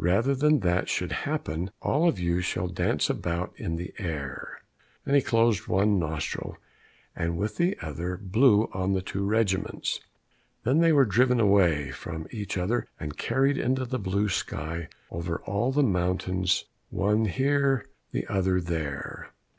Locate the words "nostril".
5.98-6.56